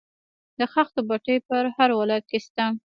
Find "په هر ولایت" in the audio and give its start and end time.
1.47-2.25